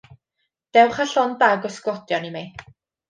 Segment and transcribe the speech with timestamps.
[0.77, 2.43] Dewch â llond bag o sglodion i mi.